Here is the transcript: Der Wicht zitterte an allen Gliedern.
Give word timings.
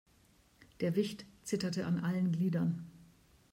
Der 0.79 0.95
Wicht 0.95 1.27
zitterte 1.43 1.85
an 1.85 1.99
allen 1.99 2.31
Gliedern. 2.31 2.87